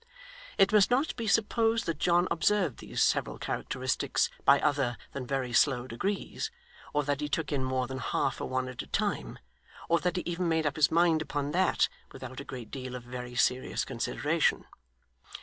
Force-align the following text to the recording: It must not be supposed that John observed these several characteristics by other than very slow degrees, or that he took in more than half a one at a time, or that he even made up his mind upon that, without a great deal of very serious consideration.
It 0.57 0.73
must 0.73 0.89
not 0.89 1.15
be 1.15 1.27
supposed 1.27 1.85
that 1.85 1.99
John 1.99 2.27
observed 2.31 2.79
these 2.79 3.03
several 3.03 3.37
characteristics 3.37 4.31
by 4.45 4.59
other 4.59 4.97
than 5.11 5.27
very 5.27 5.53
slow 5.53 5.85
degrees, 5.85 6.49
or 6.91 7.03
that 7.03 7.21
he 7.21 7.29
took 7.29 7.51
in 7.51 7.63
more 7.63 7.85
than 7.85 7.99
half 7.99 8.41
a 8.41 8.45
one 8.47 8.67
at 8.67 8.81
a 8.81 8.87
time, 8.87 9.37
or 9.87 9.99
that 9.99 10.17
he 10.17 10.23
even 10.25 10.49
made 10.49 10.65
up 10.65 10.75
his 10.77 10.89
mind 10.89 11.21
upon 11.21 11.51
that, 11.51 11.87
without 12.11 12.39
a 12.39 12.43
great 12.43 12.71
deal 12.71 12.95
of 12.95 13.03
very 13.03 13.35
serious 13.35 13.85
consideration. 13.85 14.65